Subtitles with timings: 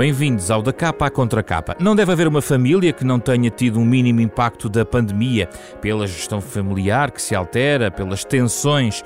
[0.00, 1.76] Bem-vindos ao Da Capa à Contra Capa.
[1.78, 5.46] Não deve haver uma família que não tenha tido um mínimo impacto da pandemia,
[5.82, 9.04] pela gestão familiar que se altera, pelas tensões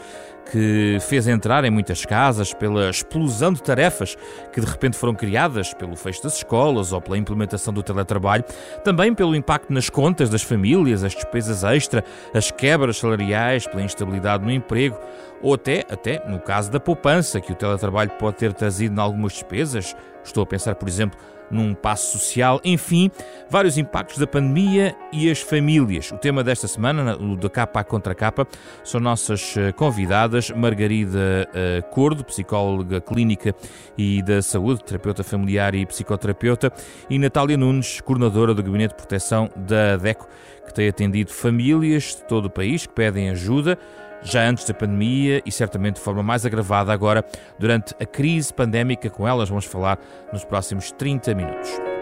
[0.52, 4.16] que fez entrar em muitas casas pela explosão de tarefas
[4.52, 8.44] que de repente foram criadas pelo fecho das escolas ou pela implementação do teletrabalho,
[8.84, 14.44] também pelo impacto nas contas das famílias, as despesas extra, as quebras salariais, pela instabilidade
[14.44, 14.96] no emprego,
[15.42, 19.32] ou até, até no caso da poupança que o teletrabalho pode ter trazido em algumas
[19.32, 19.96] despesas.
[20.24, 21.18] Estou a pensar, por exemplo,
[21.50, 23.10] num passo social, enfim,
[23.48, 26.10] vários impactos da pandemia e as famílias.
[26.10, 28.46] O tema desta semana, o da capa à contra capa,
[28.82, 30.50] são nossas eh, convidadas.
[30.50, 33.54] Margarida eh, Cordo, psicóloga clínica
[33.96, 36.72] e da saúde, terapeuta familiar e psicoterapeuta,
[37.08, 40.26] e Natália Nunes, coordenadora do Gabinete de Proteção da DECO,
[40.66, 43.78] que tem atendido famílias de todo o país que pedem ajuda
[44.24, 47.24] já antes da pandemia e certamente de forma mais agravada agora
[47.58, 49.10] durante a crise pandémica.
[49.10, 49.98] Com elas vamos falar
[50.32, 51.93] nos próximos 30 minutos.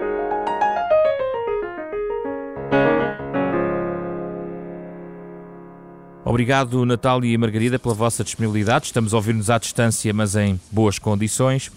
[6.33, 8.87] Obrigado, Natália e Margarida, pela vossa disponibilidade.
[8.87, 11.71] Estamos a ouvir-nos à distância, mas em boas condições.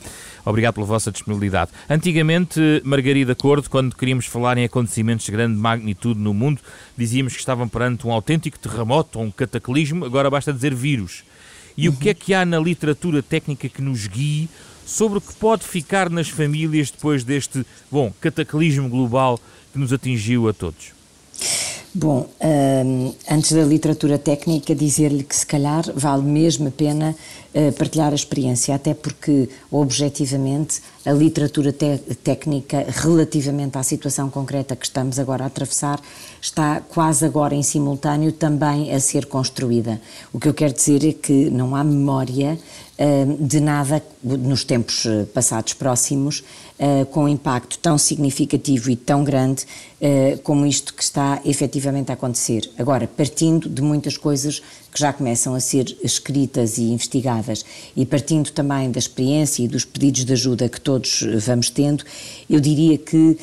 [0.46, 1.72] Obrigado pela vossa disponibilidade.
[1.90, 6.62] Antigamente, Margarida Cordo, quando queríamos falar em acontecimentos de grande magnitude no mundo,
[6.98, 11.26] dizíamos que estavam perante um autêntico terremoto ou um cataclismo, agora basta dizer vírus.
[11.76, 11.94] E uhum.
[11.94, 14.48] o que é que há na literatura técnica que nos guie
[14.86, 19.38] sobre o que pode ficar nas famílias depois deste, bom, cataclismo global
[19.74, 20.95] que nos atingiu a todos?
[21.98, 27.16] Bom, um, antes da literatura técnica, dizer-lhe que se calhar vale mesmo a pena
[27.54, 34.86] uh, partilhar a experiência, até porque, objetivamente, a literatura técnica relativamente à situação concreta que
[34.86, 36.02] estamos agora a atravessar
[36.42, 40.02] está quase agora em simultâneo também a ser construída.
[40.34, 42.60] O que eu quero dizer é que não há memória
[43.40, 46.44] de nada nos tempos eh, passados próximos,
[46.80, 49.66] eh, com um impacto tão significativo e tão grande
[50.00, 52.70] eh, como isto que está efetivamente a acontecer.
[52.78, 54.62] Agora, partindo de muitas coisas
[54.96, 57.66] que já começam a ser escritas e investigadas
[57.98, 62.06] e partindo também da experiência e dos pedidos de ajuda que todos vamos tendo,
[62.50, 63.38] eu diria que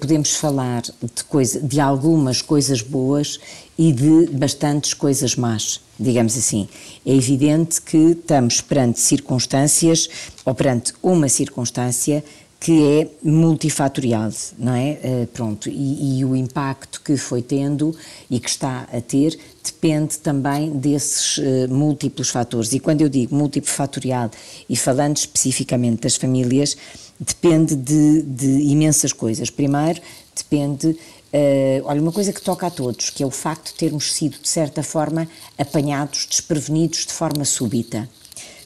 [0.00, 3.38] podemos falar de, coisa, de algumas coisas boas
[3.78, 6.68] e de bastantes coisas más digamos assim.
[7.06, 10.10] É evidente que estamos perante circunstâncias,
[10.44, 12.22] ou perante uma circunstância
[12.58, 14.98] que é multifatorial, não é?
[15.04, 17.94] Uh, pronto, e, e, o impacto que foi tendo
[18.30, 22.72] e que está a ter depende também desses uh, múltiplos fatores.
[22.72, 24.30] E quando eu digo multifatorial
[24.68, 26.76] e falando especificamente das famílias,
[27.18, 29.50] depende de, de imensas coisas.
[29.50, 30.00] Primeiro,
[30.34, 30.96] depende
[31.32, 34.38] Uh, olha, uma coisa que toca a todos, que é o facto de termos sido,
[34.40, 35.28] de certa forma,
[35.58, 38.08] apanhados, desprevenidos de forma súbita.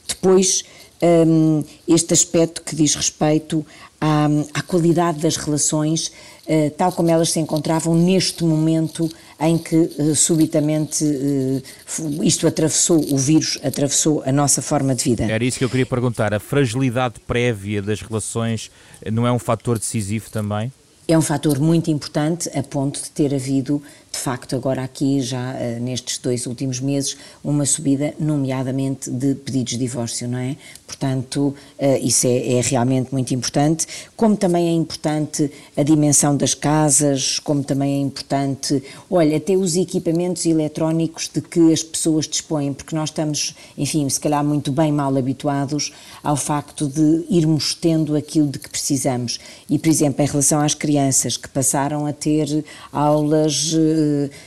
[0.06, 0.62] Depois,
[1.02, 3.66] um, este aspecto que diz respeito
[4.00, 6.12] à, à qualidade das relações,
[6.46, 13.00] uh, tal como elas se encontravam neste momento em que uh, subitamente uh, isto atravessou,
[13.10, 15.24] o vírus atravessou a nossa forma de vida.
[15.24, 16.34] Era isso que eu queria perguntar.
[16.34, 18.70] A fragilidade prévia das relações
[19.10, 20.70] não é um fator decisivo também?
[21.12, 25.54] é um fator muito importante a ponto de ter havido de facto, agora aqui, já
[25.54, 30.56] uh, nestes dois últimos meses, uma subida, nomeadamente, de pedidos de divórcio, não é?
[30.86, 33.86] Portanto, uh, isso é, é, realmente muito importante.
[34.16, 39.76] Como também é importante a dimensão das casas, como também é importante, olha, até os
[39.76, 44.90] equipamentos eletrónicos de que as pessoas dispõem, porque nós estamos, enfim, se calhar muito bem
[44.90, 49.38] mal habituados ao facto de irmos tendo aquilo de que precisamos.
[49.68, 53.99] E, por exemplo, em relação às crianças que passaram a ter aulas eh, eh,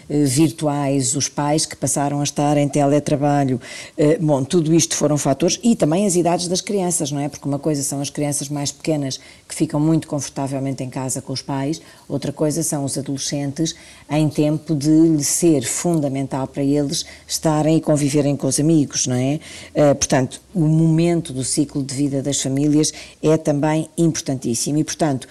[0.09, 3.59] virtuais, os pais que passaram a estar em teletrabalho.
[3.97, 7.29] Eh, bom, tudo isto foram fatores e também as idades das crianças, não é?
[7.29, 11.33] Porque uma coisa são as crianças mais pequenas que ficam muito confortavelmente em casa com
[11.33, 13.75] os pais, outra coisa são os adolescentes
[14.09, 19.39] em tempo de ser fundamental para eles estarem e conviverem com os amigos, não é?
[19.73, 22.91] Eh, portanto, o momento do ciclo de vida das famílias
[23.21, 25.27] é também importantíssimo e, portanto,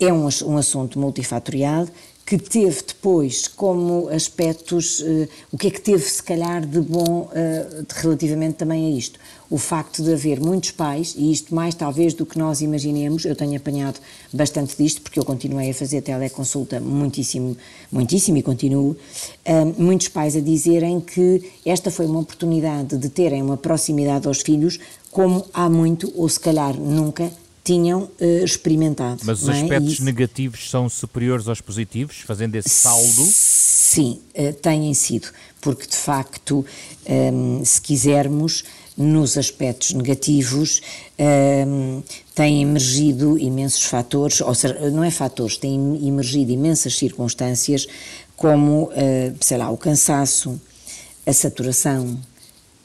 [0.00, 1.86] é um, um assunto multifatorial
[2.28, 7.22] que teve depois como aspectos, uh, o que é que teve se calhar de bom
[7.22, 9.18] uh, relativamente também a isto?
[9.48, 13.34] O facto de haver muitos pais, e isto mais talvez do que nós imaginemos, eu
[13.34, 13.98] tenho apanhado
[14.30, 17.56] bastante disto, porque eu continuei a fazer teleconsulta muitíssimo,
[17.90, 23.40] muitíssimo e continuo, uh, muitos pais a dizerem que esta foi uma oportunidade de terem
[23.40, 24.78] uma proximidade aos filhos
[25.10, 27.32] como há muito, ou se calhar nunca,
[27.68, 29.20] tinham uh, experimentado.
[29.24, 29.60] Mas os é?
[29.60, 33.26] aspectos negativos são superiores aos positivos, fazendo esse saldo?
[33.26, 35.28] Sim, uh, têm sido,
[35.60, 36.64] porque de facto,
[37.06, 38.64] um, ehm, se quisermos,
[38.96, 40.80] nos aspectos negativos,
[41.68, 42.02] um,
[42.34, 47.86] têm emergido imensos fatores, ou seja, não é fatores, têm emergido imensas circunstâncias
[48.34, 50.60] como, uh, sei lá, o cansaço,
[51.24, 52.18] a saturação,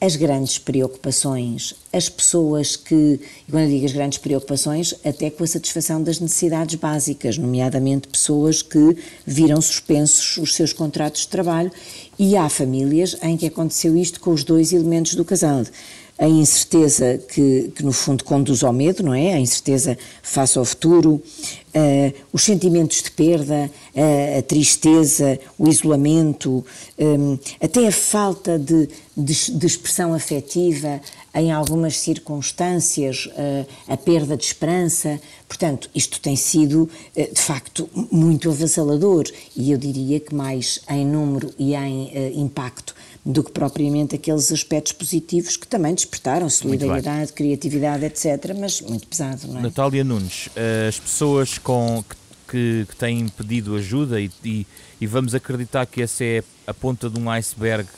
[0.04, 3.18] as grandes preocupações, as pessoas que,
[3.48, 8.08] e quando eu digo as grandes preocupações, até com a satisfação das necessidades básicas, nomeadamente
[8.08, 11.72] pessoas que viram suspensos os seus contratos de trabalho,
[12.18, 15.64] e há famílias em que aconteceu isto com os dois elementos do casal
[16.16, 19.34] a incerteza que, que, no fundo conduz ao medo, não é?
[19.34, 21.20] A incerteza face ao futuro,
[21.74, 26.64] uh, os sentimentos de perda, uh, a tristeza, o isolamento,
[26.98, 31.00] um, até a falta de, de, de, expressão afetiva
[31.34, 35.20] em algumas circunstâncias, uh, a perda de esperança.
[35.48, 39.24] Portanto, isto tem sido, de facto, muito avassalador
[39.54, 42.94] e eu diria que mais em número e em impacto
[43.24, 49.48] do que propriamente aqueles aspectos positivos que também despertaram solidariedade, criatividade, etc., mas muito pesado,
[49.48, 49.62] não é?
[49.62, 50.50] Natália Nunes,
[50.86, 52.04] as pessoas com,
[52.46, 54.66] que, que têm pedido ajuda e, e,
[55.00, 57.88] e, vamos acreditar que essa é a ponta de um iceberg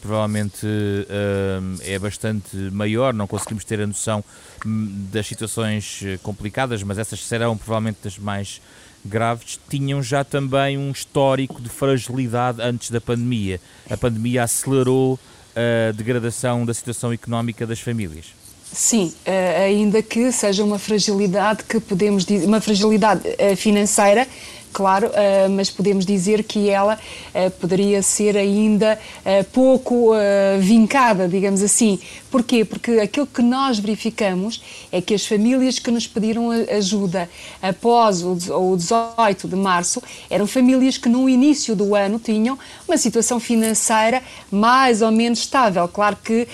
[0.00, 4.24] provavelmente uh, é bastante maior, não conseguimos ter a noção
[4.64, 8.60] hum, das situações eh, complicadas, mas essas serão provavelmente das mais
[9.04, 13.60] graves tinham já também um histórico de fragilidade antes da pandemia.
[13.88, 15.18] A pandemia acelerou
[15.54, 18.26] a degradação da situação económica das famílias.
[18.72, 24.28] Sim, eh, ainda que seja uma fragilidade que podemos dizer, uma fragilidade eh, financeira
[24.72, 26.94] claro, uh, mas podemos dizer que ela
[27.34, 30.12] uh, poderia ser ainda uh, pouco
[30.60, 31.98] vincada, digamos assim.
[32.30, 32.64] Porquê?
[32.64, 34.62] Porque aquilo que nós verificamos
[34.92, 37.28] é que as famílias que nos pediram ajuda
[37.60, 42.96] após o, o 18 de março eram famílias que no início do ano tinham uma
[42.96, 45.86] situação financeira mais ou menos estável.
[45.88, 46.46] Claro que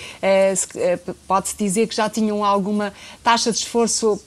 [1.26, 2.92] pode-se dizer que já tinham alguma
[3.22, 4.20] taxa de esforço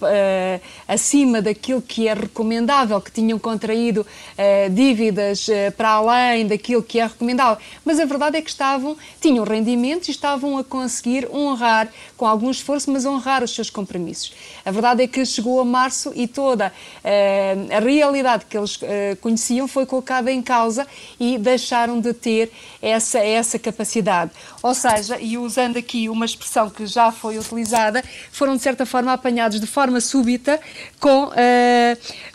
[0.88, 6.84] acima daquilo que é recomendável, que tinham contraído contraído uh, dívidas uh, para além daquilo
[6.84, 11.28] que é recomendável, mas a verdade é que estavam, tinham rendimentos e estavam a conseguir
[11.32, 11.88] honrar,
[12.18, 14.34] com algum esforço, mas honrar os seus compromissos.
[14.66, 18.80] A verdade é que chegou a março e toda uh, a realidade que eles
[19.22, 20.86] conheciam foi colocada em causa
[21.20, 24.32] e deixaram de ter essa, essa capacidade.
[24.62, 29.14] Ou seja, e usando aqui uma expressão que já foi utilizada, foram de certa forma
[29.14, 30.60] apanhados de forma súbita
[31.00, 31.30] com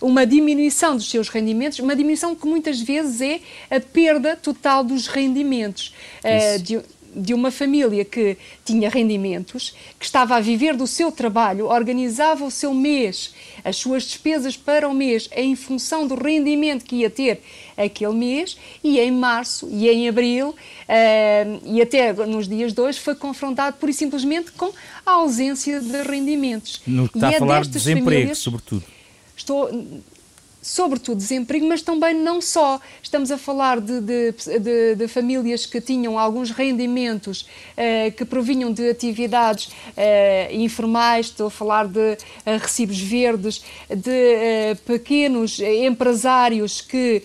[0.01, 3.41] uma diminuição dos seus rendimentos, uma diminuição que muitas vezes é
[3.77, 5.93] a perda total dos rendimentos.
[6.25, 6.81] Uh, de,
[7.15, 12.51] de uma família que tinha rendimentos, que estava a viver do seu trabalho, organizava o
[12.51, 13.33] seu mês,
[13.65, 17.41] as suas despesas para o mês em função do rendimento que ia ter
[17.77, 22.99] aquele mês, e em março e em abril, uh, e até nos dias de hoje,
[22.99, 24.73] foi confrontado pura e simplesmente com
[25.07, 26.83] a ausência de rendimentos.
[26.87, 28.85] No que está e a é falar de desemprego, famílias, sobretudo.
[29.37, 29.69] Estou,
[30.65, 32.81] sobretudo desemprego, mas também não só.
[33.03, 38.73] Estamos a falar de, de, de, de famílias que tinham alguns rendimentos uh, que provinham
[38.73, 42.17] de atividades uh, informais, estou a falar de uh,
[42.59, 47.23] recibos verdes, de pequenos empresários que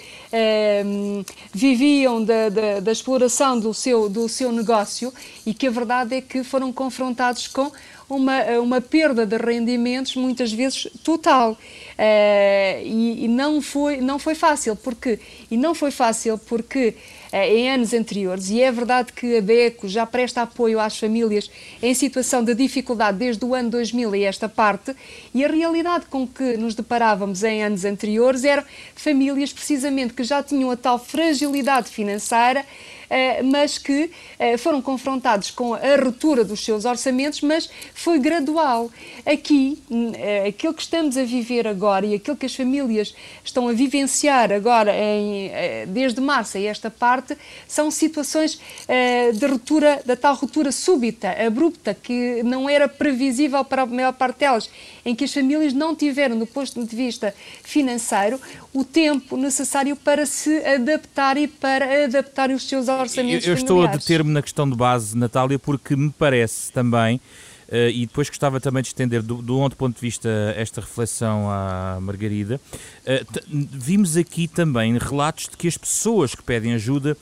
[1.54, 5.14] viviam da, da, da exploração do seu, do seu negócio
[5.46, 7.72] e que a verdade é que foram confrontados com
[8.10, 11.52] uma, uma perda de rendimentos muitas vezes total.
[11.52, 15.20] Uh, e, e, não foi não foi fácil porque
[15.52, 16.96] e não foi fácil porque
[17.32, 21.52] uh, em anos anteriores e é verdade que a DECO já presta apoio às famílias
[21.84, 24.96] em situação de dificuldade desde o ano 2000 e esta parte
[25.34, 28.64] e a realidade com que nos deparávamos em anos anteriores eram
[28.96, 32.66] famílias precisamente que já tinham a tal fragilidade financeira
[33.44, 38.92] mas que eh, foram confrontados com a ruptura dos seus orçamentos, mas foi gradual.
[39.26, 39.82] Aqui,
[40.16, 44.52] eh, aquilo que estamos a viver agora e aquilo que as famílias estão a vivenciar
[44.52, 45.52] agora, em,
[45.88, 47.36] desde março a esta parte,
[47.68, 48.60] são situações
[49.34, 54.40] de ruptura, da tal ruptura súbita, abrupta, que não era previsível para a maior parte
[54.40, 54.70] delas,
[55.06, 58.40] em que as famílias não tiveram, do ponto de vista financeiro,
[58.74, 62.99] o tempo necessário para se adaptar e para adaptar os seus orçamentos
[63.46, 67.18] Eu, eu estou a deter-me na questão de base, Natália, porque me parece também,
[67.70, 71.50] uh, e depois gostava também de estender do, do outro ponto de vista esta reflexão
[71.50, 72.60] à Margarida,
[73.06, 77.16] uh, vimos aqui também relatos de que as pessoas que pedem ajuda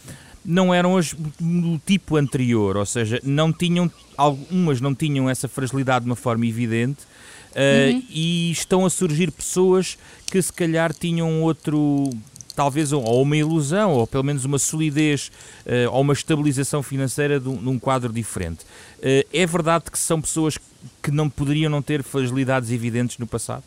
[0.43, 6.05] não eram as do tipo anterior, ou seja, não tinham, algumas não tinham essa fragilidade
[6.05, 7.05] de uma forma evidente,
[7.47, 8.03] Uh, uhum.
[8.11, 9.97] e estão a surgir pessoas
[10.29, 12.11] que se calhar tinham outro
[12.57, 15.31] talvez ou uma ilusão, ou pelo menos uma solidez
[15.63, 18.63] uh, ou uma estabilização financeira de um, de um quadro diferente.
[18.97, 20.57] Uh, é verdade que são pessoas
[21.03, 23.63] que não poderiam não ter fragilidades evidentes no passado?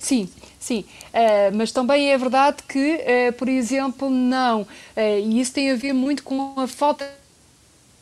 [0.00, 0.28] Sim,
[0.58, 2.98] sim, uh, mas também é verdade que,
[3.38, 4.66] por exemplo, não,
[4.96, 7.08] e isso tem a ver muito com a falta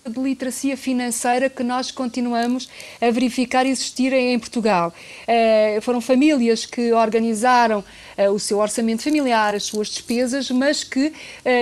[0.09, 2.69] de literacia financeira que nós continuamos
[3.01, 4.93] a verificar existir em Portugal.
[5.29, 7.85] Uh, foram famílias que organizaram uh,
[8.29, 11.13] o seu orçamento familiar, as suas despesas, mas que uh,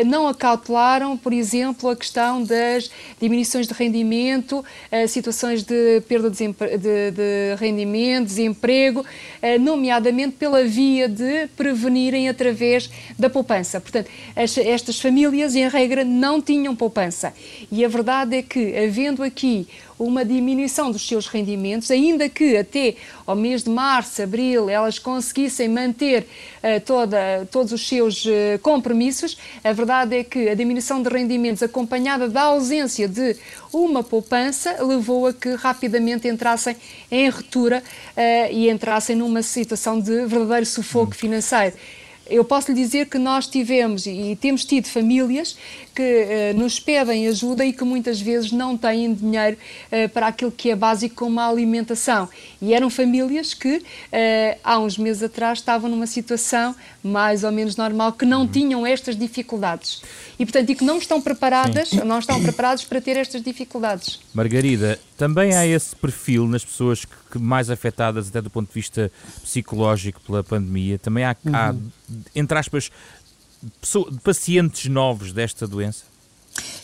[0.07, 4.65] não acautelaram, por exemplo, a questão das diminuições de rendimento,
[5.09, 9.05] situações de perda de, de, rendimento, desemprego,
[9.61, 13.81] nomeadamente pela via de prevenirem através da poupança.
[13.81, 17.33] Portanto, as, estas famílias, em regra, não tinham poupança.
[17.71, 19.67] E a verdade é que, havendo aqui
[19.99, 22.95] uma diminuição dos seus rendimentos, ainda que até
[23.27, 29.37] ao mês de março, abril, elas conseguissem manter uh, toda, todos os seus uh, compromissos,
[29.65, 33.37] a verdade é que a diminuição de rendimentos acompanhada da ausência de
[33.73, 36.77] uma poupança levou a que rapidamente entrassem
[37.11, 37.83] em ruptura
[38.17, 41.75] uh, e entrassem numa situação de verdadeiro sufoco financeiro
[42.29, 45.57] eu posso lhe dizer que nós tivemos e temos tido famílias
[45.95, 46.03] que
[46.55, 50.71] uh, nos pedem ajuda e que muitas vezes não têm dinheiro uh, para aquilo que
[50.71, 52.29] é básico como a alimentação.
[52.63, 53.83] E eram famílias que uh,
[54.63, 58.47] há uns meses atrás estavam numa situação mais ou menos normal, que não uhum.
[58.47, 60.03] tinham estas dificuldades.
[60.39, 62.05] E portanto, e que não estão preparadas, Sim.
[62.05, 64.21] não estão preparados para ter estas dificuldades.
[64.39, 69.11] Margarida, também há esse perfil nas pessoas que, mais afetadas até do ponto de vista
[69.43, 70.97] psicológico pela pandemia.
[70.97, 71.55] Também há, uhum.
[71.57, 71.75] há
[72.37, 72.89] entre aspas,
[74.23, 76.05] pacientes novos desta doença?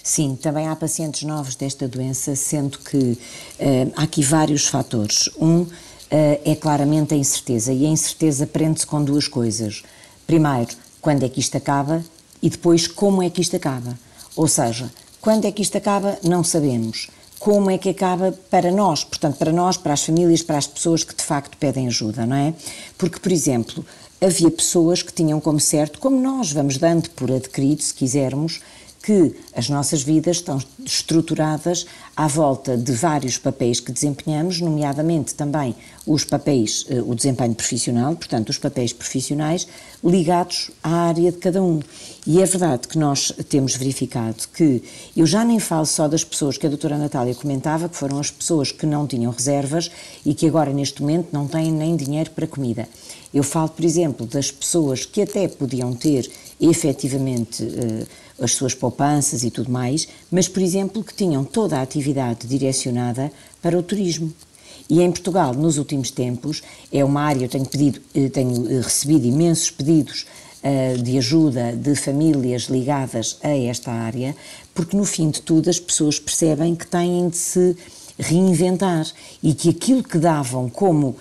[0.03, 5.31] Sim, também há pacientes novos desta doença, sendo que uh, há aqui vários fatores.
[5.39, 5.71] Um uh,
[6.11, 9.85] é claramente a incerteza, e a incerteza prende-se com duas coisas.
[10.27, 12.05] Primeiro, quando é que isto acaba,
[12.43, 13.97] e depois, como é que isto acaba.
[14.35, 17.09] Ou seja, quando é que isto acaba, não sabemos.
[17.45, 21.05] Como é que acaba para nós, portanto, para nós, para as famílias, para as pessoas
[21.05, 22.55] que de facto pedem ajuda, não é?
[22.97, 23.85] Porque, por exemplo,
[24.19, 28.63] havia pessoas que tinham como certo, como nós vamos dando por adquirido, se quisermos,
[29.05, 31.85] que as nossas vidas estão estruturadas
[32.17, 35.75] à volta de vários papéis que desempenhamos, nomeadamente também
[36.07, 39.69] os papéis, eh, o desempenho profissional, portanto, os papéis profissionais
[40.03, 41.81] ligados à área de cada um.
[42.27, 44.83] E é verdade que nós temos verificado que,
[45.15, 48.31] eu já nem falo só das pessoas que a doutora Natália comentava, que foram as
[48.31, 49.91] pessoas que não tinham reservas
[50.25, 52.89] e que agora, neste momento, não têm nem dinheiro para comida.
[53.35, 56.31] Eu falo, por exemplo, das pessoas que até podiam ter
[56.61, 58.07] efetivamente eh,
[58.41, 63.31] as suas poupanças e tudo mais, mas, por exemplo, que tinham toda a atividade direcionada
[63.63, 64.33] para o turismo.
[64.89, 66.63] E em Portugal, nos últimos tempos,
[66.93, 70.27] é uma área, eu tenho, pedido, eh, tenho eh, recebido imensos pedidos
[71.03, 74.35] de ajuda de famílias ligadas a esta área,
[74.75, 77.77] porque no fim de tudo as pessoas percebem que têm de se
[78.19, 79.07] reinventar
[79.43, 81.17] e que aquilo que davam como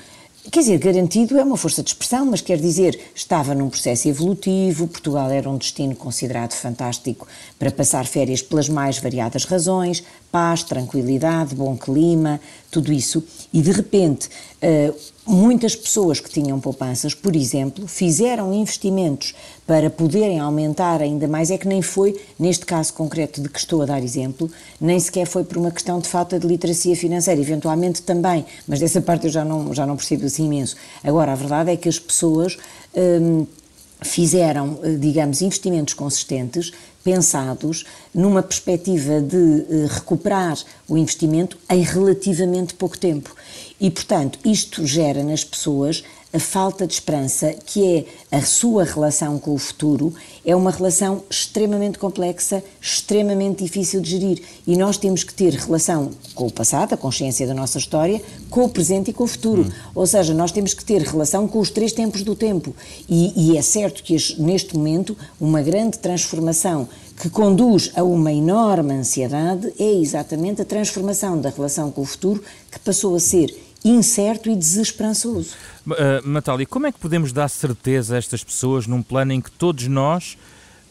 [0.51, 4.87] Quer dizer, garantido é uma força de expressão, mas quer dizer, estava num processo evolutivo,
[4.87, 7.25] Portugal era um destino considerado fantástico
[7.57, 10.03] para passar férias pelas mais variadas razões,
[10.33, 13.23] paz, tranquilidade, bom clima, tudo isso,
[13.53, 14.27] e de repente
[14.63, 14.95] uh,
[15.27, 19.35] muitas pessoas que tinham poupanças, por exemplo, fizeram investimentos
[19.67, 23.83] para poderem aumentar ainda mais, é que nem foi, neste caso concreto de que estou
[23.83, 24.49] a dar exemplo,
[24.81, 29.01] nem sequer foi por uma questão de falta de literacia financeira, eventualmente também, mas dessa
[29.01, 30.75] parte eu já não, já não percebo assim imenso.
[31.03, 32.57] Agora, a verdade é que as pessoas...
[32.95, 33.45] Hum,
[34.03, 36.71] fizeram, eh, digamos, investimentos consistentes,
[37.03, 40.57] pensados numa perspectiva de eh, recuperar
[40.87, 43.35] o investimento em relativamente pouco tempo.
[43.79, 46.03] E, portanto, isto gera nas pessoas
[46.33, 50.11] a falta de esperança, que é a sua relação com o futuro,
[50.43, 54.41] é uma relação extremamente complexa, extremamente difícil de gerir.
[54.65, 58.63] E nós temos que ter relação com o passado, a consciência da nossa história, com
[58.63, 59.61] o presente e com o futuro.
[59.61, 59.71] Hum.
[59.93, 62.75] Ou seja, nós temos que ter relação com os três tempos do tempo.
[63.07, 66.89] E, e é certo que neste momento uma grande transformação
[67.21, 72.43] que conduz a uma enorme ansiedade é exatamente a transformação da relação com o futuro,
[72.71, 75.51] que passou a ser incerto e desesperançoso.
[75.85, 79.51] Uh, Natália, como é que podemos dar certeza a estas pessoas num plano em que
[79.51, 80.37] todos nós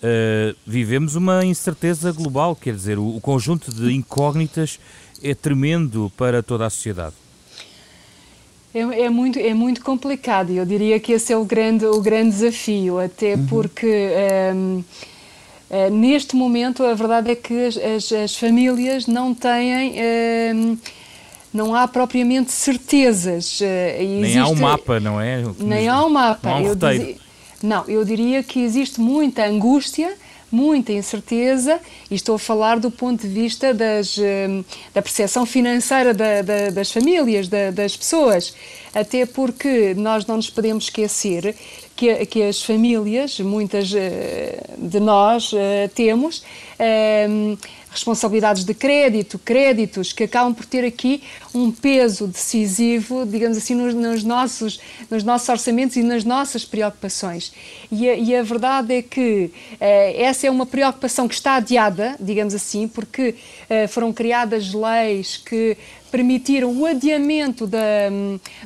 [0.02, 2.54] uh, vivemos uma incerteza global?
[2.54, 4.78] Quer dizer, o, o conjunto de incógnitas
[5.22, 7.14] é tremendo para toda a sociedade.
[8.74, 12.00] É, é, muito, é muito complicado e eu diria que esse é o grande, o
[12.00, 13.46] grande desafio, até uhum.
[13.46, 14.10] porque
[14.54, 14.84] um, uh,
[15.70, 19.94] eh, neste momento a verdade é que as, as, as famílias não têm.
[20.54, 20.78] Um,
[21.52, 23.60] não há propriamente certezas.
[23.60, 24.38] Nem existe...
[24.38, 25.42] há um mapa, não é?
[25.58, 26.48] Nem há um mapa.
[26.48, 27.16] Não há um roteiro.
[27.62, 30.14] Não, eu diria que existe muita angústia,
[30.50, 31.78] muita incerteza,
[32.10, 36.70] e estou a falar do ponto de vista das, hum, da percepção financeira da, da,
[36.70, 38.54] das famílias, da, das pessoas,
[38.92, 41.54] até porque nós não nos podemos esquecer
[42.02, 46.42] que, que as famílias, muitas eh, de nós eh, temos,
[47.30, 47.56] hum,
[47.92, 51.22] responsabilidades de crédito, créditos que acabam por ter aqui
[51.54, 57.52] um peso decisivo, digamos assim, nos, nos nossos, nos nossos orçamentos e nas nossas preocupações.
[57.92, 62.16] E a, e a verdade é que eh, essa é uma preocupação que está adiada,
[62.18, 63.36] digamos assim, porque
[63.88, 65.78] foram criadas leis que
[66.12, 67.80] permitiram o adiamento da,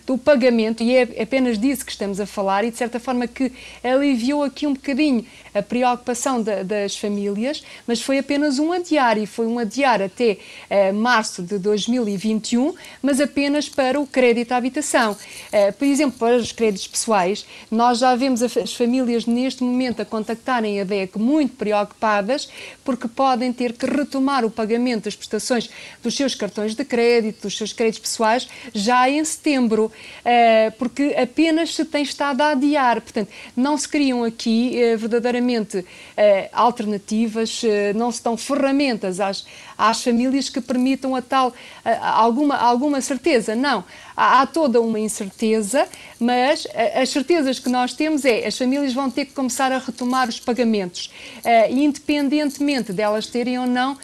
[0.04, 3.52] do pagamento, e é apenas disso que estamos a falar, e de certa forma que
[3.84, 5.24] aliviou aqui um bocadinho
[5.54, 10.38] a preocupação da, das famílias, mas foi apenas um adiar, e foi um adiar até
[10.68, 15.16] eh, março de 2021, mas apenas para o crédito à habitação.
[15.52, 20.04] Eh, por exemplo, para os créditos pessoais, nós já vemos as famílias neste momento a
[20.04, 22.48] contactarem a DEC muito preocupadas,
[22.84, 25.70] porque podem ter que retomar o pagamento das prestações
[26.02, 29.90] dos seus cartões de crédito, dos seus créditos pessoais já em setembro,
[30.24, 33.00] eh, porque apenas se tem estado a adiar.
[33.00, 35.84] Portanto, não se criam aqui eh, verdadeiramente
[36.16, 37.62] eh, alternativas,
[37.94, 41.52] não se dão ferramentas às, às famílias que permitam a tal
[42.00, 43.54] alguma, alguma certeza.
[43.54, 43.84] Não
[44.16, 45.86] há, toda uma incerteza,
[46.18, 49.78] mas eh, as certezas que nós temos é as famílias vão ter que começar a
[49.78, 51.10] retomar os pagamentos,
[51.44, 53.98] uh, independentemente delas terem ou não uh,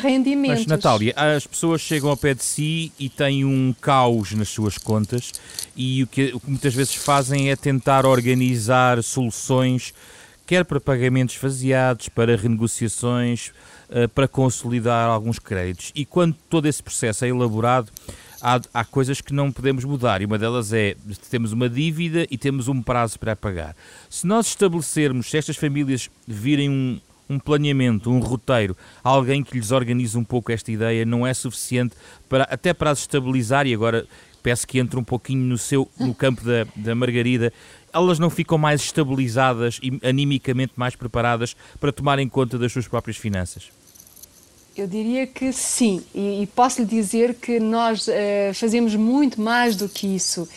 [0.00, 0.60] rendimentos.
[0.60, 4.78] Mas, Natália, as pessoas chegam ao pé de si e têm um caos nas suas
[4.78, 5.32] contas
[5.76, 9.92] e o que, o que muitas vezes fazem é tentar organizar soluções
[10.46, 13.52] quer para pagamentos faseados, para renegociações,
[14.14, 15.92] para consolidar alguns créditos.
[15.94, 17.90] E quando todo esse processo é elaborado,
[18.42, 20.96] há, há coisas que não podemos mudar e uma delas é
[21.30, 23.76] temos uma dívida e temos um prazo para pagar.
[24.10, 27.00] Se nós estabelecermos, se estas famílias virem um,
[27.30, 31.94] um planeamento, um roteiro, alguém que lhes organize um pouco esta ideia, não é suficiente
[32.28, 34.06] para até para as estabilizar e agora
[34.42, 37.52] peço que entre um pouquinho no seu no campo da, da Margarida,
[37.92, 43.16] elas não ficam mais estabilizadas e animicamente mais preparadas para tomarem conta das suas próprias
[43.16, 43.70] finanças?
[44.76, 48.12] Eu diria que sim, e, e posso lhe dizer que nós uh,
[48.54, 50.48] fazemos muito mais do que isso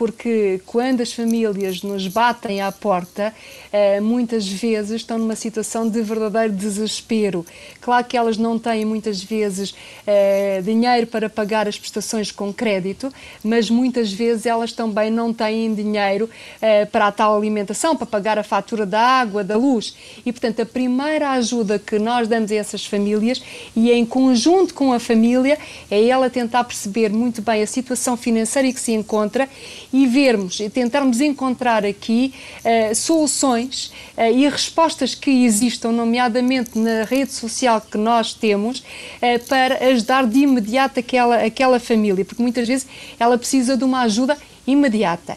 [0.00, 3.34] porque quando as famílias nos batem à porta,
[3.70, 7.44] eh, muitas vezes estão numa situação de verdadeiro desespero.
[7.82, 9.74] Claro que elas não têm muitas vezes
[10.06, 13.12] eh, dinheiro para pagar as prestações com crédito,
[13.44, 16.30] mas muitas vezes elas também não têm dinheiro
[16.62, 19.94] eh, para a tal alimentação, para pagar a fatura da água, da luz.
[20.24, 23.42] E, portanto, a primeira ajuda que nós damos a essas famílias,
[23.76, 25.58] e em conjunto com a família,
[25.90, 29.46] é ela tentar perceber muito bem a situação financeira em que se encontra
[29.92, 32.32] e vermos e tentarmos encontrar aqui
[32.64, 39.46] uh, soluções uh, e respostas que existam, nomeadamente na rede social que nós temos, uh,
[39.48, 42.86] para ajudar de imediato aquela, aquela família, porque muitas vezes
[43.18, 45.36] ela precisa de uma ajuda imediata.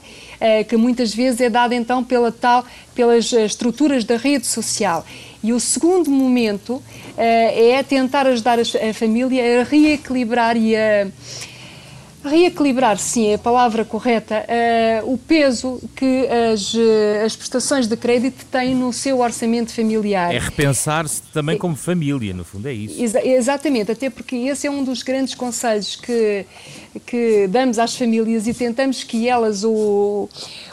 [0.68, 5.06] Que muitas vezes é dada então pela tal, pelas estruturas da rede social.
[5.42, 6.84] E o segundo momento
[7.16, 11.08] é tentar ajudar a família a reequilibrar e a,
[12.24, 14.46] Reequilibrar, sim, é a palavra correta,
[15.04, 16.80] uh, o peso que as, uh,
[17.26, 20.34] as prestações de crédito têm no seu orçamento familiar.
[20.34, 23.02] É repensar-se também como família, no fundo, é isso.
[23.02, 26.46] Exa exatamente, até porque esse é um dos grandes conselhos que,
[27.06, 30.30] que damos às famílias e tentamos que elas o,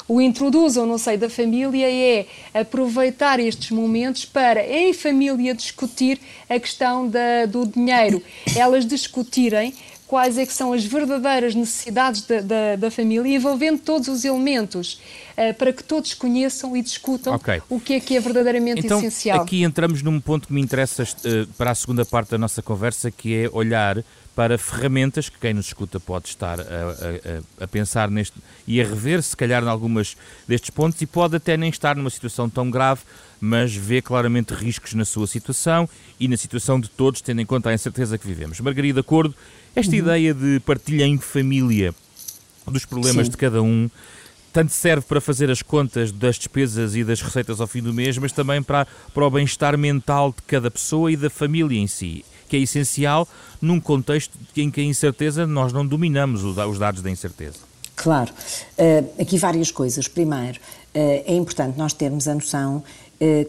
[0.07, 6.61] o introduzam no seio da família, é aproveitar estes momentos para, em família, discutir a
[6.61, 8.23] questão da, do dinheiro.
[8.55, 9.75] Elas discutirem
[10.11, 15.01] quais é que são as verdadeiras necessidades da, da, da família, envolvendo todos os elementos,
[15.39, 17.63] uh, para que todos conheçam e discutam okay.
[17.71, 19.41] o que é que é verdadeiramente então, essencial.
[19.41, 23.09] Aqui entramos num ponto que me interessa uh, para a segunda parte da nossa conversa,
[23.09, 24.03] que é olhar
[24.35, 28.85] para ferramentas que quem nos escuta pode estar a, a, a, pensar neste e a
[28.85, 30.17] rever, se calhar, em algumas
[30.49, 33.03] destes pontos, e pode até nem estar numa situação tão grave,
[33.41, 37.71] mas vê claramente riscos na sua situação e na situação de todos, tendo em conta
[37.71, 38.59] a incerteza que vivemos.
[38.59, 39.35] Margarida Cordo
[39.75, 39.99] esta uhum.
[39.99, 41.95] ideia de partilha em família
[42.67, 43.33] dos problemas Sim.
[43.33, 43.91] de cada um
[44.53, 48.19] tanto serve para fazer as contas das despesas e das receitas ao fim do mês,
[48.19, 52.25] mas também para, para o bem-estar mental de cada pessoa e da família em si,
[52.49, 53.29] que é essencial
[53.61, 57.59] num contexto em que a incerteza nós não dominamos os dados da incerteza.
[57.95, 58.33] Claro.
[58.79, 60.09] Uh, aqui várias coisas.
[60.09, 62.83] Primeiro, uh, é importante nós termos a noção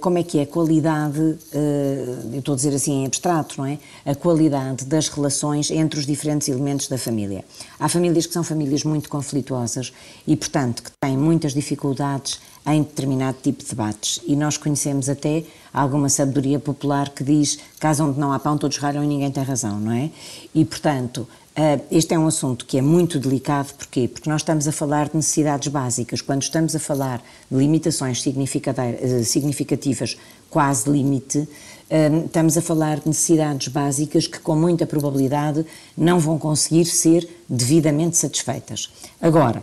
[0.02, 3.66] como é que é a qualidade, eh, eu estou a dizer assim em abstrato, não
[3.66, 3.80] é?
[4.06, 7.46] A qualidade das relações entre os diferentes elementos da família.
[7.80, 9.94] Há famílias que são famílias muito conflituosas
[10.28, 14.20] e, portanto, que têm muitas dificuldades em determinado tipo de debates.
[14.28, 18.78] E nós conhecemos até alguma sabedoria popular que diz: casa onde não há pão, todos
[18.78, 20.12] ralham e ninguém tem razão, não é?
[20.54, 24.08] E, portanto, Uh, este é um assunto que é muito delicado, porquê?
[24.08, 26.22] Porque nós estamos a falar de necessidades básicas.
[26.22, 30.18] Quando estamos a falar de limitações eh, significativas,
[30.50, 35.66] quase limite, uh, estamos a falar de necessidades básicas que, com muita probabilidade,
[35.98, 38.90] não vão conseguir ser devidamente satisfeitas.
[39.20, 39.62] Agora,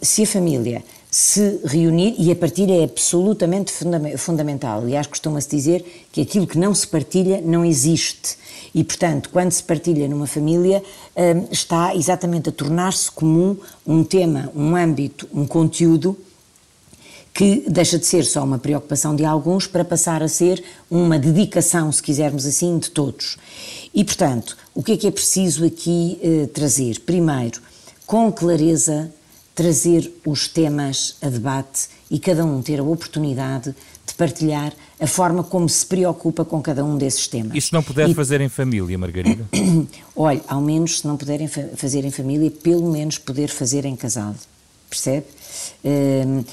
[0.00, 0.82] se a família
[1.16, 3.72] se reunir e a partilha é absolutamente
[4.18, 4.80] fundamental.
[4.80, 8.36] Aliás, costuma-se dizer que aquilo que não se partilha não existe.
[8.74, 10.82] E, portanto, quando se partilha numa família,
[11.16, 16.18] hum, está exatamente a tornar-se comum um tema, um âmbito, um conteúdo
[17.32, 21.92] que deixa de ser só uma preocupação de alguns para passar a ser uma dedicação,
[21.92, 23.38] se quisermos assim, de todos.
[23.94, 26.98] E, portanto, o que é que é preciso aqui eh, trazer?
[27.06, 27.62] Primeiro,
[28.04, 29.12] com clareza,
[29.54, 33.74] trazer os temas a debate e cada um ter a oportunidade
[34.06, 37.52] de partilhar a forma como se preocupa com cada um desses temas.
[37.54, 38.14] E se não puder e...
[38.14, 39.48] fazer em família, Margarida?
[40.14, 44.34] Olha, ao menos se não puderem fazer em família, pelo menos poder fazer em casal.
[44.90, 45.26] Percebe?
[45.84, 46.44] Um,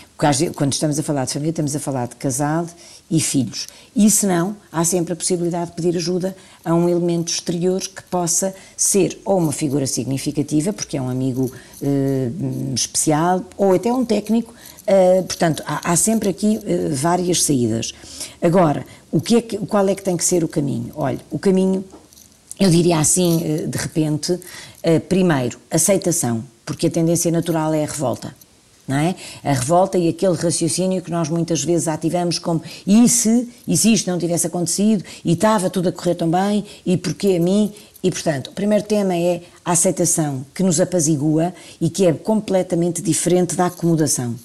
[0.56, 2.66] quando estamos a falar de família, estamos a falar de casal
[3.12, 3.68] e filhos.
[3.94, 8.02] E se não, há sempre a possibilidade de pedir ajuda a um elemento exterior que
[8.04, 14.06] possa ser ou uma figura significativa, porque é um amigo uh, especial, ou até um
[14.06, 14.54] técnico.
[14.84, 17.94] Uh, portanto, há, há, sempre aqui uh, várias saídas.
[18.42, 20.94] Agora, o que é que, qual é que tem que ser o caminho?
[20.96, 21.84] Olha, o caminho,
[22.58, 24.40] eu diria assim, de repente,
[25.10, 28.34] primeiro, aceitação, porque a tendência natural é a revolta
[28.90, 29.16] é?
[29.44, 33.94] A revolta e aquele raciocínio que nós muitas vezes ativamos como e se, e se
[33.94, 37.74] isto não tivesse acontecido e estava tudo a correr tão bem e porquê a mim?
[38.04, 43.02] E, portanto, o primeiro tema é a aceitação que nos apazigua e que é completamente
[43.02, 44.36] diferente da acomodação.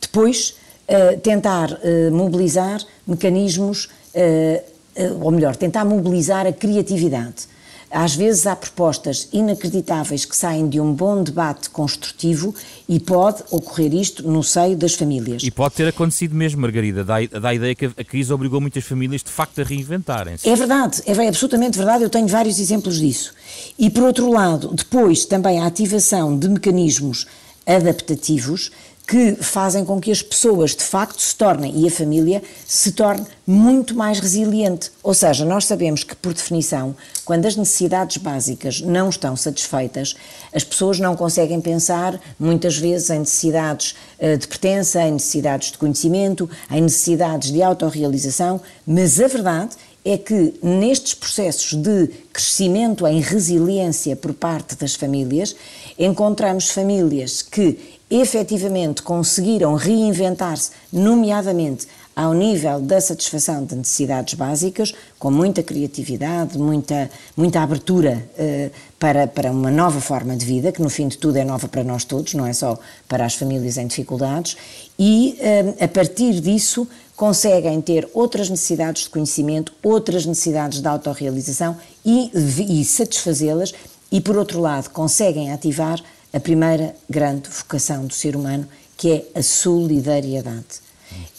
[0.00, 0.54] Depois,
[0.88, 7.48] uh, tentar uh, mobilizar mecanismos, uh, ou melhor, tentar mobilizar a criatividade
[7.94, 12.52] às vezes há propostas inacreditáveis que saem de um bom debate construtivo
[12.88, 15.44] e pode ocorrer isto no seio das famílias.
[15.44, 18.84] E pode ter acontecido mesmo, Margarida, dá, dá a ideia que a crise obrigou muitas
[18.84, 20.48] famílias de facto a reinventarem-se.
[20.48, 23.32] É verdade, é absolutamente verdade, eu tenho vários exemplos disso.
[23.78, 27.26] E por outro lado, depois também a ativação de mecanismos
[27.66, 28.72] adaptativos
[29.06, 33.26] que fazem com que as pessoas de facto se tornem, e a família, se torne
[33.46, 34.90] muito mais resiliente.
[35.02, 40.16] Ou seja, nós sabemos que, por definição, quando as necessidades básicas não estão satisfeitas,
[40.54, 45.78] as pessoas não conseguem pensar, muitas vezes, em necessidades eh, de pertença, em necessidades de
[45.78, 53.20] conhecimento, em necessidades de autorrealização, mas a verdade é que nestes processos de crescimento em
[53.20, 55.56] resiliência por parte das famílias,
[55.98, 57.78] encontramos famílias que
[58.10, 67.10] efetivamente conseguiram reinventar-se, nomeadamente ao nível da satisfação de necessidades básicas, com muita criatividade, muita,
[67.36, 71.36] muita abertura eh, para, para uma nova forma de vida, que no fim de tudo
[71.36, 74.56] é nova para nós todos, não é só para as famílias em dificuldades,
[74.98, 81.76] e eh, a partir disso conseguem ter outras necessidades de conhecimento, outras necessidades de autorrealização
[82.04, 82.30] e,
[82.68, 83.72] e satisfazê-las,
[84.10, 86.00] e por outro lado conseguem ativar
[86.32, 90.83] a primeira grande vocação do ser humano, que é a solidariedade.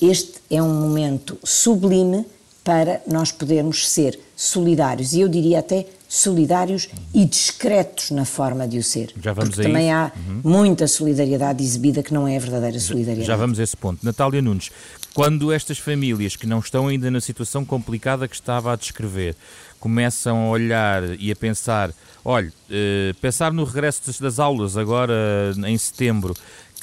[0.01, 2.25] Este é um momento sublime
[2.63, 8.77] para nós podermos ser solidários, e eu diria até solidários e discretos na forma de
[8.77, 9.13] o ser.
[9.21, 10.41] Já vamos Porque também há uhum.
[10.43, 13.27] muita solidariedade exibida que não é verdadeira solidariedade.
[13.27, 14.03] Já vamos a esse ponto.
[14.03, 14.71] Natália Nunes,
[15.13, 19.35] quando estas famílias que não estão ainda na situação complicada que estava a descrever
[19.79, 21.93] começam a olhar e a pensar
[22.27, 26.33] Olhe, uh, pensar no regresso das aulas agora em setembro,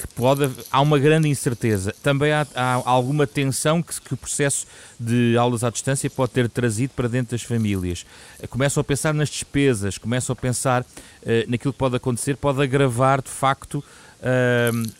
[0.03, 1.95] que pode há uma grande incerteza.
[2.03, 4.67] Também há, há alguma tensão que, que, o processo
[4.99, 8.05] de aulas à distância pode ter trazido para dentro das famílias.
[8.41, 10.85] Uh, começam a pensar nas despesas, começam a pensar uh,
[11.47, 13.81] naquilo que pode acontecer, pode agravar de facto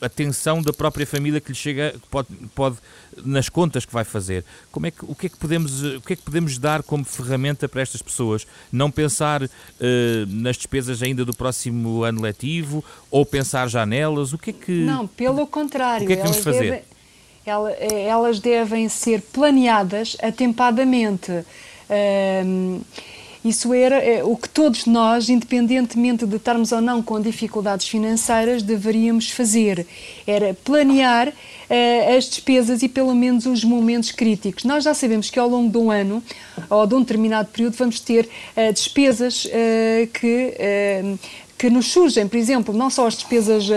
[0.02, 2.78] a tensão da própria família que lhe chega, pode, pode
[3.24, 4.44] nas contas que vai fazer.
[4.72, 7.06] Como é que, o, que é que podemos, o que é que podemos dar como
[7.06, 8.46] ferramenta para estas pessoas?
[8.72, 9.50] Não pensar uh,
[10.28, 14.34] nas despesas ainda do próximo ano letivo ou pensar já nelas?
[14.34, 14.72] O que é que.
[14.72, 16.04] Não, pelo contrário.
[16.04, 16.84] O que é que vamos fazer?
[17.46, 21.32] Eh, elas devem ser planeadas atempadamente.
[21.32, 22.82] Uh,
[23.44, 28.64] isso era é, o que todos nós, independentemente de estarmos ou não com dificuldades financeiras,
[28.64, 29.86] deveríamos fazer.
[30.26, 34.64] Era planear uh, as despesas e pelo menos os momentos críticos.
[34.64, 36.24] Nós já sabemos que ao longo de um ano
[36.70, 40.54] ou de um determinado período vamos ter uh, despesas uh, que
[41.56, 43.70] que nos surgem, por exemplo, não só as despesas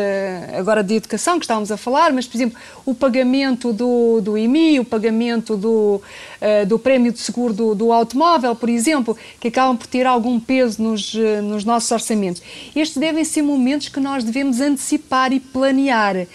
[0.59, 4.81] agora de educação que estávamos a falar, mas, por exemplo, o pagamento do, do IMI,
[4.81, 6.03] o pagamento do,
[6.67, 10.83] do prémio de seguro do, do automóvel, por exemplo, que acabam por ter algum peso
[10.83, 12.43] nos, nos nossos orçamentos.
[12.75, 16.17] Estes devem ser momentos que nós devemos antecipar e planear.
[16.17, 16.27] Uh,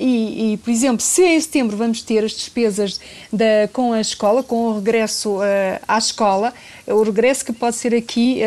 [0.00, 3.00] e, e, por exemplo, se em setembro vamos ter as despesas
[3.32, 5.38] da, com a escola, com o regresso
[5.86, 6.52] à escola,
[6.86, 8.40] o regresso que pode ser aqui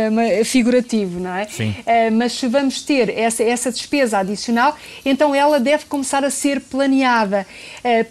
[0.46, 1.48] figurativo, não é?
[1.48, 1.74] Sim.
[2.14, 7.48] mas se vamos ter essa, essa despesa adicional, então ela deve começar a ser planeada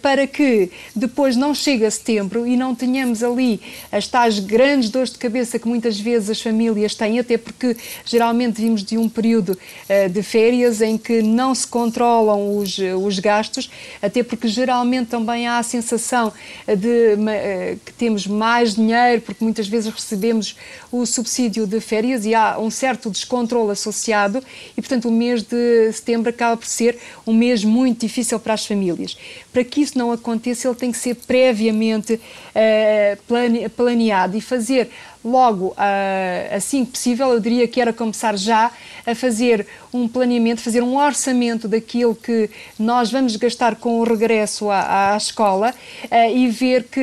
[0.01, 3.59] para que depois não chegue a setembro e não tenhamos ali
[3.91, 8.61] as tais grandes dores de cabeça que muitas vezes as famílias têm, até porque geralmente
[8.61, 13.69] vimos de um período uh, de férias em que não se controlam os, os gastos,
[14.01, 16.31] até porque geralmente também há a sensação
[16.67, 20.55] de uh, que temos mais dinheiro, porque muitas vezes recebemos
[20.91, 24.43] o subsídio de férias e há um certo descontrole associado
[24.75, 28.65] e, portanto, o mês de setembro acaba por ser um mês muito difícil para as
[28.65, 29.17] famílias.
[29.57, 34.91] Para que isso não aconteça, ele tem que ser previamente uh, planeado e fazer
[35.27, 38.71] logo uh, assim que possível, eu diria que era começar já
[39.05, 44.69] a fazer um planeamento, fazer um orçamento daquilo que nós vamos gastar com o regresso
[44.69, 45.73] à, à escola
[46.05, 46.99] uh, e ver que,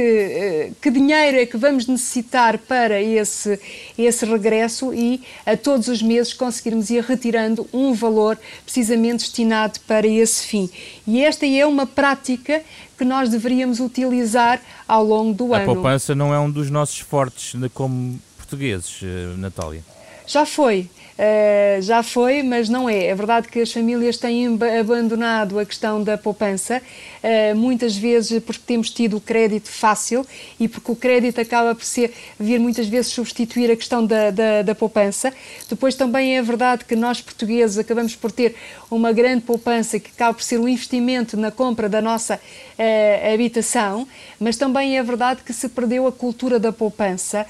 [0.70, 3.60] uh, que dinheiro é que vamos necessitar para esse,
[3.98, 10.06] esse regresso e a todos os meses conseguirmos ir retirando um valor precisamente destinado para
[10.06, 10.70] esse fim.
[11.06, 12.62] E esta é uma prática
[12.96, 15.72] que nós deveríamos utilizar ao longo do a ano.
[15.72, 19.82] A poupança não é um dos nossos fortes como portugueses, eh, Natália.
[20.26, 20.88] Já foi.
[21.16, 23.06] Uh, já foi, mas não é.
[23.06, 26.82] É verdade que as famílias têm abandonado a questão da poupança,
[27.22, 30.26] uh, muitas vezes porque temos tido o crédito fácil
[30.58, 34.62] e porque o crédito acaba por ser, vir muitas vezes substituir a questão da, da,
[34.62, 35.32] da poupança.
[35.68, 38.56] Depois também é verdade que nós portugueses acabamos por ter
[38.90, 44.08] uma grande poupança que acaba por ser um investimento na compra da nossa uh, habitação,
[44.40, 47.46] mas também é verdade que se perdeu a cultura da poupança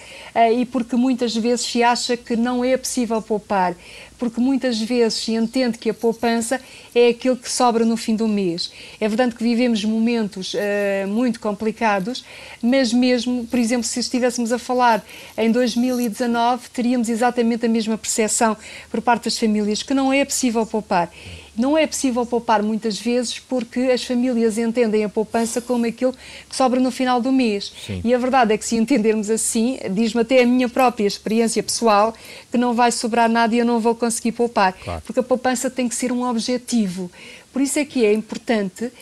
[0.56, 3.76] e porque muitas vezes se acha que não é possível poupar poupar,
[4.18, 6.60] porque muitas vezes se entende que a poupança
[6.94, 8.72] é aquilo que sobra no fim do mês.
[9.00, 12.24] É verdade que vivemos momentos uh, muito complicados,
[12.60, 15.04] mas mesmo, por exemplo, se estivéssemos a falar
[15.36, 18.56] em 2019, teríamos exatamente a mesma percepção
[18.90, 21.10] por parte das famílias, que não é possível poupar.
[21.56, 26.12] Não é possível poupar muitas vezes porque as famílias entendem a poupança como aquilo
[26.48, 27.72] que sobra no final do mês.
[27.86, 28.00] Sim.
[28.04, 32.14] E a verdade é que se entendermos assim, diz-me até a minha própria experiência pessoal,
[32.50, 34.72] que não vai sobrar nada e eu não vou conseguir poupar.
[34.72, 35.02] Claro.
[35.06, 37.10] Porque a poupança tem que ser um objetivo.
[37.52, 38.92] Por isso é que é importante uh,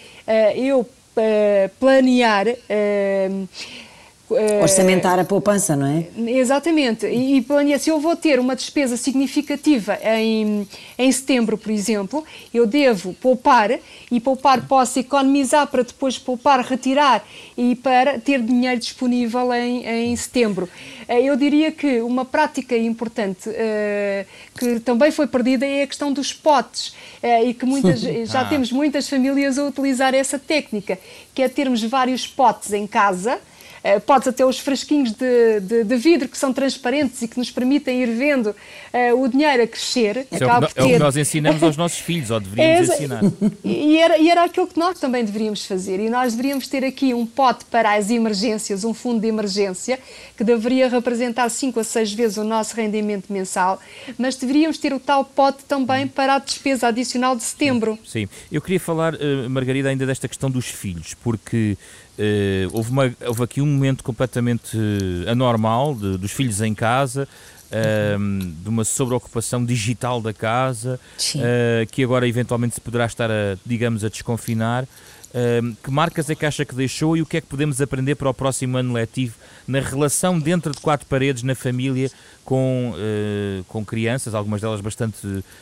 [0.57, 2.49] eu uh, planear.
[2.49, 3.49] Uh,
[4.61, 6.07] Orçamentar a poupança, não é?
[6.31, 7.07] Exatamente.
[7.07, 10.67] E, e se eu vou ter uma despesa significativa em,
[10.99, 13.71] em setembro, por exemplo, eu devo poupar
[14.11, 17.25] e poupar posso economizar para depois poupar, retirar
[17.57, 20.69] e para ter dinheiro disponível em, em setembro.
[21.09, 24.27] Eh, eu diria que uma prática importante uh,
[24.59, 26.89] que também foi perdida é a questão dos potes
[27.23, 28.45] uh, e que muitas, já ah.
[28.45, 30.99] temos muitas famílias a utilizar essa técnica,
[31.35, 33.39] que é termos vários potes em casa
[33.83, 37.51] Uh, podes até os frasquinhos de, de, de, vidro que são transparentes e que nos
[37.51, 40.19] permitem ir vendo uh, o dinheiro a crescer.
[40.31, 43.23] É, o que, é o que nós ensinamos aos nossos filhos, ou deveríamos é, ensinar.
[43.65, 45.99] E era, e era aquilo que nós também deveríamos fazer.
[45.99, 49.99] E nós deveríamos ter aqui um pote para as emergências, um fundo de emergência,
[50.37, 53.81] que deveria representar 5 a 6 vezes o nosso rendimento mensal,
[54.17, 57.99] mas deveríamos ter o tal pote também para a despesa adicional de setembro.
[58.05, 61.77] Sim, eu queria falar, uh, Margarida, ainda desta questão dos filhos, porque
[62.19, 64.77] Uh, houve, uma, houve, aqui um momento completamente
[65.27, 67.27] anormal de, dos filhos em casa,
[67.69, 71.01] uh, de uma sobreocupação digital da casa,
[71.37, 74.87] uh, que agora eventualmente se poderá estar, a, digamos, a desconfinar.
[75.35, 78.17] Ehm, que marcas é que acha que deixou e o que é que podemos aprender
[78.17, 79.35] para o próximo ano letivo
[79.67, 82.11] na relação dentro de quatro paredes, na família,
[82.45, 85.17] com, eh, com crianças, algumas delas bastante,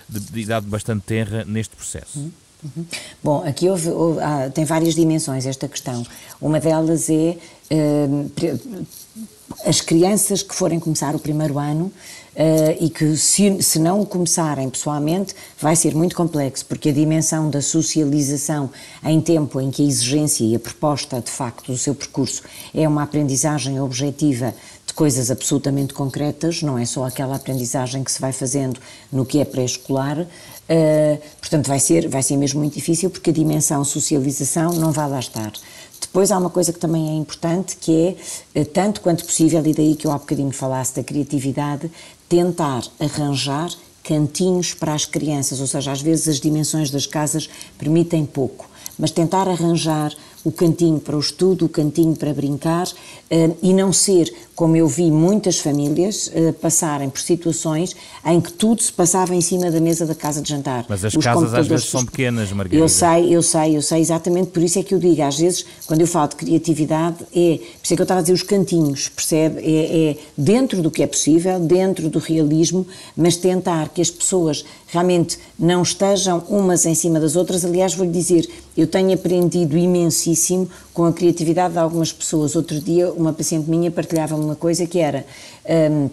[0.08, 2.32] de, de idade bastante tenra, neste processo?
[2.62, 2.84] Uhum.
[3.22, 6.04] Bom, aqui houve, houve, ah, tem várias dimensões esta questão.
[6.40, 7.36] Uma delas é
[7.72, 8.86] uh,
[9.64, 14.68] as crianças que forem começar o primeiro ano uh, e que, se, se não começarem
[14.68, 18.70] pessoalmente, vai ser muito complexo, porque a dimensão da socialização
[19.04, 22.42] em tempo em que a exigência e a proposta, de facto, do seu percurso
[22.74, 24.54] é uma aprendizagem objetiva
[24.86, 28.80] de coisas absolutamente concretas, não é só aquela aprendizagem que se vai fazendo
[29.12, 30.26] no que é pré-escolar,
[30.70, 35.08] Uh, portanto, vai ser, vai ser mesmo muito difícil porque a dimensão socialização não vai
[35.10, 35.52] lá estar.
[36.00, 38.16] Depois há uma coisa que também é importante, que
[38.54, 41.90] é, uh, tanto quanto possível, e daí que eu há bocadinho falasse da criatividade,
[42.28, 43.68] tentar arranjar
[44.04, 49.10] cantinhos para as crianças, ou seja, às vezes as dimensões das casas permitem pouco, mas
[49.10, 50.12] tentar arranjar
[50.44, 54.88] o cantinho para o estudo, o cantinho para brincar uh, e não ser, como eu
[54.88, 59.80] vi muitas famílias uh, passarem por situações em que tudo se passava em cima da
[59.80, 60.86] mesa da casa de jantar.
[60.88, 62.82] Mas as Os casas às vezes são pequenas, Margarida.
[62.82, 65.64] Eu sei, eu sei, eu sei, exatamente por isso é que eu digo, às vezes,
[65.86, 68.42] quando eu falo de criatividade, é, por isso é que eu estava a dizer os
[68.42, 69.60] cantinhos, percebe?
[69.60, 74.64] É, é dentro do que é possível, dentro do realismo, mas tentar que as pessoas
[74.92, 77.64] realmente não estejam umas em cima das outras.
[77.64, 82.56] Aliás, vou-lhe dizer, eu tenho aprendido imensíssimo com a criatividade de algumas pessoas.
[82.56, 85.24] Outro dia, uma paciente minha partilhava uma coisa que era.
[85.68, 86.10] Um,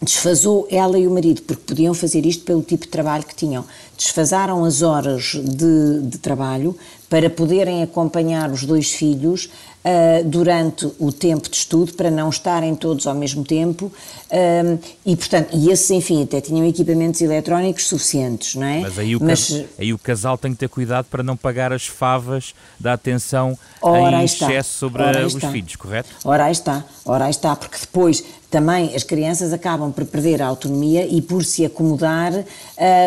[0.00, 3.64] desfazou ela e o marido, porque podiam fazer isto pelo tipo de trabalho que tinham.
[3.96, 6.76] Desfasaram as horas de, de trabalho
[7.08, 9.48] para poderem acompanhar os dois filhos
[9.86, 13.86] uh, durante o tempo de estudo, para não estarem todos ao mesmo tempo.
[14.30, 18.80] Uh, e, portanto, e esses, enfim, até tinham equipamentos eletrónicos suficientes, não é?
[18.80, 21.72] Mas aí o, Mas, cas aí o casal tem que ter cuidado para não pagar
[21.72, 24.62] as favas da atenção em excesso está.
[24.62, 25.50] sobre os está.
[25.50, 26.10] filhos, correto?
[26.24, 28.24] Ora aí está, ora aí está, porque depois
[28.56, 32.44] também as crianças acabam por perder a autonomia e por se acomodar, uh,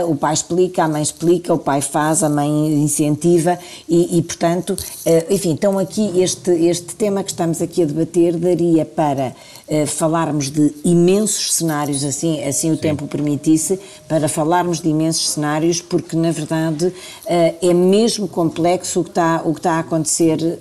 [0.07, 3.57] o pai explica, a mãe explica, o pai faz, a mãe incentiva
[3.88, 8.38] e, e portanto, uh, enfim, então aqui este, este tema que estamos aqui a debater
[8.38, 9.33] daria para
[9.67, 12.81] uh, falarmos de imensos cenários, assim, assim o Sim.
[12.81, 16.93] tempo permitisse, para falarmos de imensos cenários, porque na verdade
[17.25, 20.59] é mesmo complexo o que está, o que está a acontecer,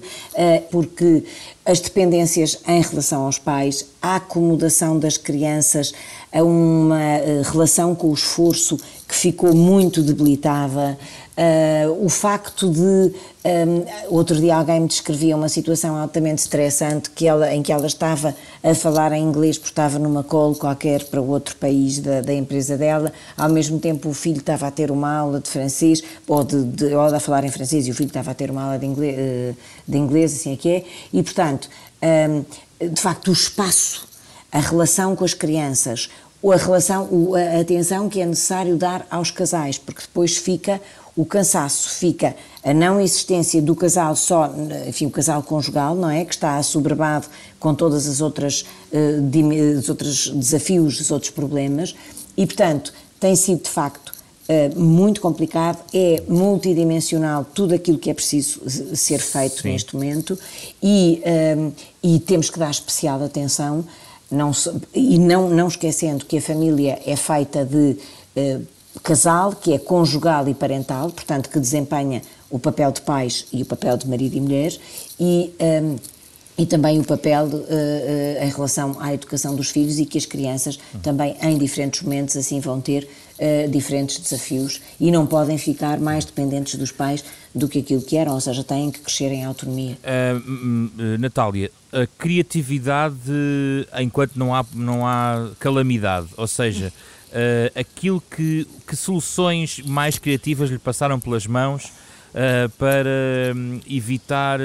[0.70, 1.24] porque
[1.68, 5.92] as dependências em relação aos pais, a acomodação das crianças
[6.32, 10.98] a uma eh, relação com o esforço que ficou muito debilitada,
[11.38, 13.12] uh, o facto de um,
[13.44, 17.86] ehm, outro dia alguém me descrevia uma situação altamente estressante que ela, em que ela
[17.86, 22.34] estava a falar em inglês porque estava numa call qualquer para outro país da, da
[22.34, 26.42] empresa dela, ao mesmo tempo o filho estava a ter uma aula de francês ou,
[26.42, 28.78] de, de, ou a falar em francês e o filho estava a ter uma aula
[28.78, 29.54] de inglês, eh,
[29.86, 31.68] de inglês assim é que é, e portanto
[32.02, 34.08] um, de facto o espaço
[34.50, 36.08] a relação com as crianças,
[36.44, 40.80] a relação, a atenção que é necessário dar aos casais, porque depois fica
[41.18, 44.54] o cansaço, fica a não existência do casal só,
[44.86, 46.24] enfim, o casal conjugal, não é?
[46.24, 47.26] Que está assoberbado
[47.58, 51.96] com todas as outras, uh, os outros desafios, os outros problemas,
[52.36, 58.14] e portanto tem sido de facto uh, muito complicado, é multidimensional tudo aquilo que é
[58.14, 58.60] preciso
[58.94, 59.72] ser feito Sim.
[59.72, 60.38] neste momento,
[60.80, 63.84] e, uh, e temos que dar especial atenção
[64.30, 64.52] não,
[64.94, 67.96] e não, não esquecendo que a família é feita de
[69.00, 73.66] casal, que é conjugal e parental, portanto, que desempenha o papel de pais e o
[73.66, 74.72] papel de marido e mulher,
[75.20, 75.96] e, um,
[76.56, 80.26] e também o papel uh, uh, em relação à educação dos filhos e que as
[80.26, 83.08] crianças também, em diferentes momentos, assim vão ter
[83.38, 88.16] uh, diferentes desafios e não podem ficar mais dependentes dos pais do que aquilo que
[88.16, 89.96] eram, ou seja, têm que crescer em autonomia.
[90.02, 93.14] Uh, Natália, a criatividade
[93.98, 96.92] enquanto não há, não há calamidade, ou seja,
[97.28, 104.58] uh, aquilo que, que soluções mais criativas lhe passaram pelas mãos uh, para um, evitar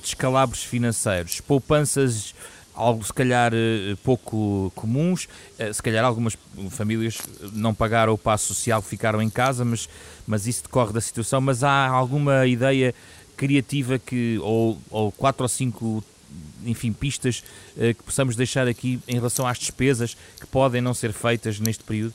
[0.00, 2.34] descalabros financeiros, poupanças
[2.72, 3.52] algo se calhar
[4.02, 5.28] pouco comuns,
[5.70, 6.34] se calhar algumas
[6.70, 7.18] famílias
[7.52, 9.86] não pagaram o passo social, ficaram em casa, mas,
[10.26, 12.94] mas isso decorre da situação, mas há alguma ideia
[13.36, 16.02] criativa que, ou, ou quatro ou cinco
[16.64, 17.42] enfim, pistas
[17.76, 21.84] uh, que possamos deixar aqui em relação às despesas que podem não ser feitas neste
[21.84, 22.14] período?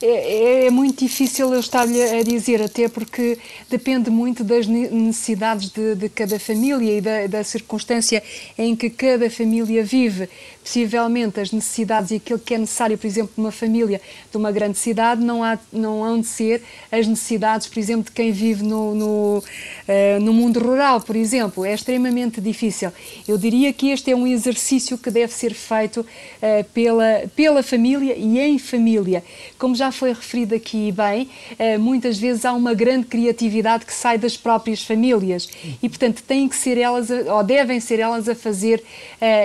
[0.00, 3.36] É, é, muito difícil eu estar-lhe a dizer, até porque
[3.68, 8.22] depende muito das necessidades de, de cada família e da, da, circunstância
[8.56, 10.28] em que cada família vive.
[10.68, 14.76] Possivelmente as necessidades e aquilo que é necessário, por exemplo, numa família de uma grande
[14.76, 18.94] cidade, não, há, não hão de ser as necessidades, por exemplo, de quem vive no,
[18.94, 21.64] no, uh, no mundo rural, por exemplo.
[21.64, 22.92] É extremamente difícil.
[23.26, 28.14] Eu diria que este é um exercício que deve ser feito uh, pela, pela família
[28.14, 29.24] e em família.
[29.58, 34.18] Como já foi referido aqui bem, eh, muitas vezes há uma grande criatividade que sai
[34.18, 35.48] das próprias famílias
[35.82, 38.84] e, portanto, têm que ser elas, ou devem ser elas a fazer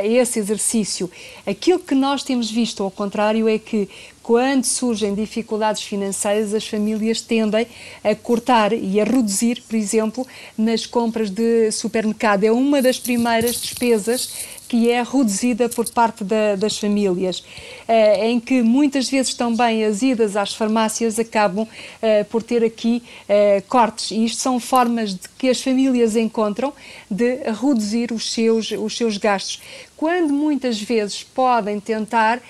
[0.04, 1.10] esse exercício.
[1.46, 3.90] Aquilo que nós temos visto, ao contrário, é que
[4.24, 7.68] quando surgem dificuldades financeiras, as famílias tendem
[8.02, 10.26] a cortar e a reduzir, por exemplo,
[10.58, 12.46] nas compras de supermercado.
[12.46, 14.30] É uma das primeiras despesas
[14.74, 17.44] que é reduzida por parte da, das famílias,
[17.88, 21.68] eh, em que muitas vezes também as idas às farmácias acabam
[22.02, 24.10] eh, por ter aqui eh, cortes.
[24.10, 26.74] E isto são formas de que as famílias encontram
[27.08, 29.62] de reduzir os seus, os seus gastos
[29.96, 32.42] quando muitas vezes podem tentar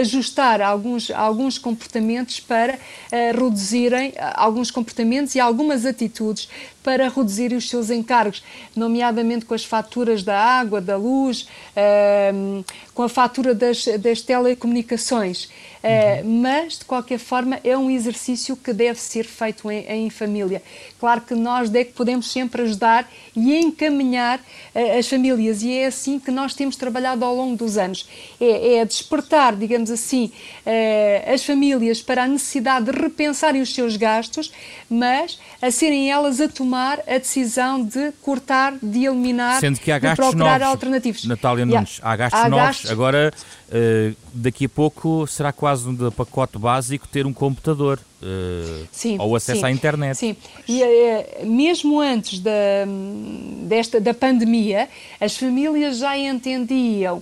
[0.00, 0.60] ajustar
[0.92, 6.48] alguns, alguns comportamentos para uh, reduzirem uh, alguns comportamentos e algumas atitudes
[6.82, 8.42] para reduzir os seus encargos,
[8.74, 12.64] nomeadamente com as faturas da água, da luz, ehm,
[12.94, 15.48] com a fatura das, das telecomunicações.
[15.82, 16.40] Uhum.
[16.42, 20.62] Mas, de qualquer forma, é um exercício que deve ser feito em, em família.
[21.00, 24.40] Claro que nós é que podemos sempre ajudar e encaminhar
[24.98, 28.08] as famílias, e é assim que nós temos trabalhado ao longo dos anos.
[28.40, 30.30] É, é despertar, digamos assim,
[30.66, 34.52] uh, as famílias para a necessidade de repensarem os seus gastos,
[34.88, 39.98] mas a serem elas a tomar a decisão de cortar, de eliminar, Sendo que há
[39.98, 41.24] de gastos procurar novos, alternativos.
[41.24, 42.12] Natália Nunes, yeah.
[42.12, 42.66] há gastos há novos.
[42.66, 42.90] Gastos...
[42.90, 43.32] Agora,
[43.72, 47.98] uh, daqui a pouco, será quase um pacote básico ter um computador.
[48.22, 50.16] Uh, sim, ou acesso sim, à internet.
[50.16, 50.36] Sim,
[50.68, 52.52] e uh, mesmo antes da,
[53.64, 54.88] desta, da pandemia,
[55.20, 57.20] as famílias já entendiam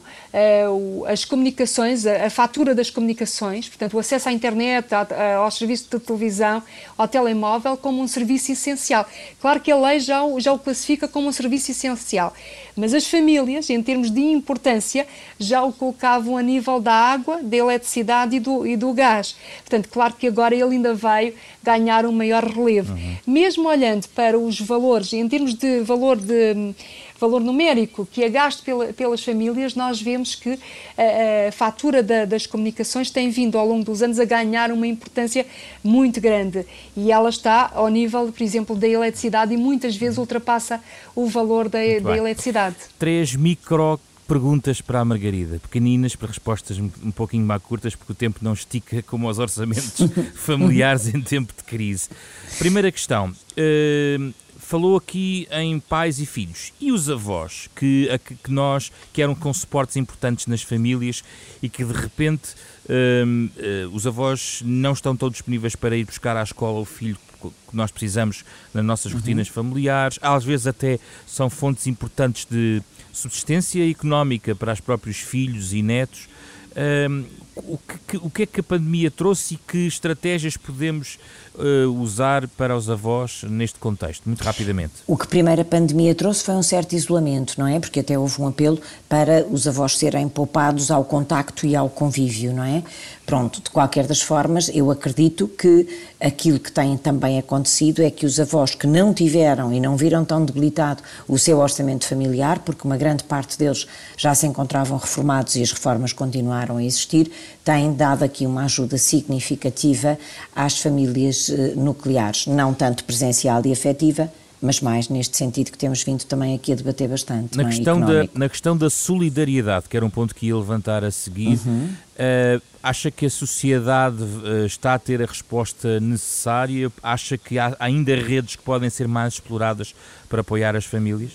[1.08, 5.56] as comunicações, a, a, fatura das comunicações, portanto, o acesso à internet, a, a, aos
[5.56, 6.62] serviços de televisão,
[6.98, 9.06] ao telemóvel, como um serviço essencial.
[9.40, 12.34] Claro que a lei já já o classifica como um serviço essencial,
[12.76, 15.06] mas as famílias, em termos de importância,
[15.38, 19.36] já o colocavam a nível da água, da eletricidade e do, e do gás.
[19.60, 22.94] Portanto, claro que agora ele ainda veio ganhar um maior relevo.
[22.94, 23.16] Uhum.
[23.26, 26.74] Mesmo olhando para os valores, em termos de valor de
[27.20, 30.58] valor numérico que é gasto pela, pelas famílias, nós vemos que
[30.96, 34.86] a, a fatura da, das comunicações tem vindo ao longo dos anos a ganhar uma
[34.86, 35.44] importância
[35.84, 36.64] muito grande
[36.96, 40.80] e ela está ao nível, por exemplo, da eletricidade e muitas vezes ultrapassa
[41.14, 42.76] o valor da, da eletricidade.
[42.98, 44.00] Três micro
[44.30, 48.52] perguntas para a Margarida, pequeninas, para respostas um pouquinho mais curtas, porque o tempo não
[48.52, 52.08] estica como os orçamentos familiares em tempo de crise.
[52.56, 53.30] Primeira questão.
[53.30, 56.72] Uh, falou aqui em pais e filhos.
[56.80, 58.08] E os avós, que,
[58.44, 61.24] que nós, que eram com suportes importantes nas famílias
[61.60, 62.54] e que de repente
[62.84, 67.76] uh, os avós não estão todos disponíveis para ir buscar à escola o filho que
[67.76, 69.18] nós precisamos nas nossas uhum.
[69.18, 72.82] rotinas familiares, às vezes até são fontes importantes de
[73.12, 76.28] subsistência económica para os próprios filhos e netos.
[76.76, 77.24] Um,
[77.56, 81.18] o, que, o que é que a pandemia trouxe e que estratégias podemos
[81.54, 84.94] uh, usar para os avós neste contexto, muito rapidamente?
[85.06, 87.78] O que primeiro a pandemia trouxe foi um certo isolamento, não é?
[87.78, 92.52] Porque até houve um apelo para os avós serem poupados ao contacto e ao convívio,
[92.52, 92.82] não é?
[93.26, 95.86] Pronto, de qualquer das formas, eu acredito que
[96.20, 100.24] aquilo que tem também acontecido é que os avós que não tiveram e não viram
[100.24, 105.54] tão debilitado o seu orçamento familiar, porque uma grande parte deles já se encontravam reformados
[105.54, 107.30] e as reformas continuaram a existir,
[107.64, 110.18] têm dado aqui uma ajuda significativa
[110.54, 114.30] às famílias eh, nucleares, não tanto presencial e afetiva,
[114.60, 117.56] mas mais neste sentido que temos vindo também aqui a debater bastante.
[117.56, 117.66] Na, é?
[117.66, 121.58] questão, da, na questão da solidariedade, que era um ponto que ia levantar a seguir,
[121.64, 121.88] uhum.
[121.88, 126.92] uh, acha que a sociedade uh, está a ter a resposta necessária?
[127.02, 129.94] Acha que há ainda redes que podem ser mais exploradas
[130.28, 131.32] para apoiar as famílias?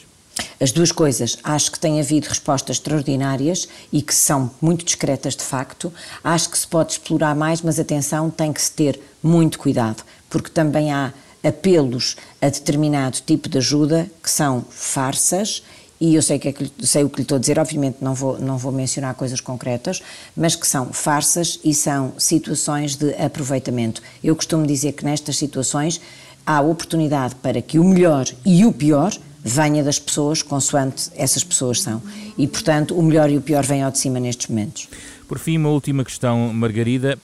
[0.59, 5.43] As duas coisas, acho que tem havido respostas extraordinárias e que são muito discretas de
[5.43, 5.93] facto.
[6.23, 10.49] Acho que se pode explorar mais, mas atenção, tem que se ter muito cuidado, porque
[10.49, 11.13] também há
[11.43, 15.61] apelos a determinado tipo de ajuda que são farsas
[15.99, 18.13] e eu sei, que é que, sei o que lhe estou a dizer, obviamente não
[18.13, 20.01] vou, não vou mencionar coisas concretas,
[20.35, 24.01] mas que são farsas e são situações de aproveitamento.
[24.23, 26.01] Eu costumo dizer que nestas situações
[26.45, 29.17] há oportunidade para que o melhor e o pior
[29.47, 32.01] venha das pessoas consoante essas pessoas são.
[32.35, 34.89] E, portanto, o melhor e o pior vêm ao de cima nestes momentos.
[35.27, 37.17] Por fim, uma última questão, Margarida.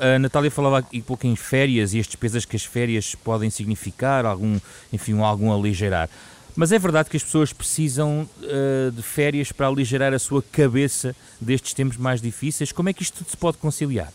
[0.00, 4.26] A Natália falava aqui pouco em férias e as despesas que as férias podem significar,
[4.26, 4.58] algum,
[4.92, 6.10] enfim, algum aligeirar.
[6.56, 11.14] Mas é verdade que as pessoas precisam uh, de férias para aligerar a sua cabeça
[11.40, 12.72] destes tempos mais difíceis.
[12.72, 14.12] Como é que isto tudo se pode conciliar?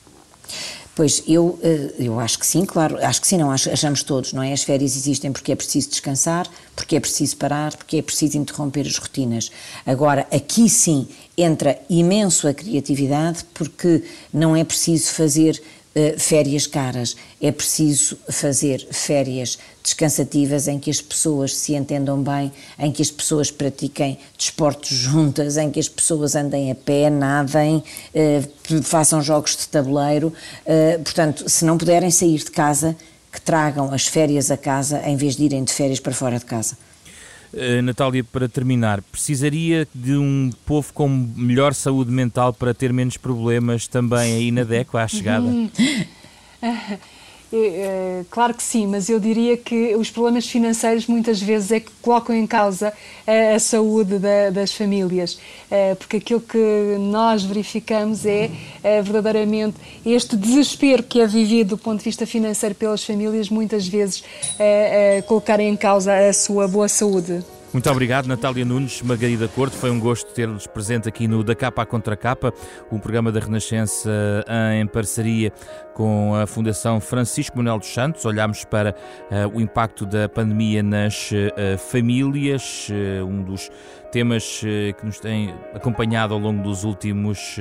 [0.96, 4.44] Pois eu, eh, eu acho que sim, claro, acho que sim, não achamos todos, não
[4.44, 4.54] é?
[4.54, 8.86] As férias existem porque é preciso descansar, porque é preciso parar, porque é preciso interromper
[8.86, 9.52] as rotinas.
[9.88, 15.60] Agora, aqui sim entra imenso a criatividade, porque não é preciso fazer
[15.96, 22.51] uh, férias caras, é preciso fazer férias descansativas em que as pessoas se entendam bem,
[22.79, 27.84] em que as pessoas pratiquem desportos juntas, em que as pessoas andem a pé, nadem,
[28.13, 28.41] eh,
[28.81, 30.34] façam jogos de tabuleiro.
[30.65, 32.95] Eh, portanto, se não puderem sair de casa,
[33.34, 36.45] que tragam as férias a casa em vez de irem de férias para fora de
[36.45, 36.77] casa.
[37.51, 43.17] Uh, Natália, para terminar, precisaria de um povo com melhor saúde mental para ter menos
[43.17, 45.47] problemas também aí na DECO à chegada?
[47.56, 51.91] É, claro que sim, mas eu diria que os problemas financeiros muitas vezes é que
[52.01, 52.91] colocam em causa
[53.28, 55.38] a, a saúde da, das famílias,
[55.70, 58.49] é, porque aquilo que nós verificamos é,
[58.84, 63.88] é, verdadeiramente este desespero que é vivido do ponto de vista financeiro pelas famílias, muitas
[63.88, 64.24] vezes
[65.28, 67.43] colocar em causa a sua boa saúde.
[67.74, 69.76] Muito obrigado, Natália Nunes, Margarida Corte.
[69.76, 72.53] Foi um gosto ter-nos presente aqui no Da Capa à Contra Capa,
[72.91, 74.11] um programa da Renascença
[74.80, 75.51] em parceria
[75.95, 78.26] com a Fundação Francisco Manuel dos Santos.
[78.26, 83.71] Olhámos para uh, o impacto da pandemia nas uh, famílias, uh, um dos
[84.14, 87.57] temas que nos têm acompanhado ao longo dos últimos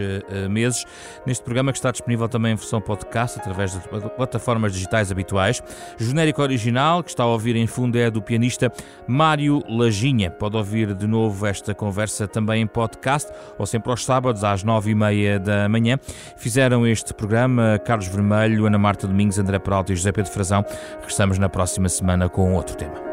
[0.50, 0.84] meses.
[1.26, 3.86] Neste programa que está disponível também em versão podcast através das
[4.16, 5.62] plataformas digitais habituais.
[5.98, 8.70] O genérico original que está a ouvir em fundo é do pianista
[9.09, 10.30] Mário Lajinha.
[10.30, 14.90] Pode ouvir de novo esta conversa também em podcast ou sempre aos sábados às nove
[14.90, 15.98] e meia da manhã.
[16.36, 20.62] Fizeram este programa Carlos Vermelho, Ana Marta Domingos, André Peralta e José Pedro Frazão.
[20.96, 23.11] Regressamos na próxima semana com outro tema.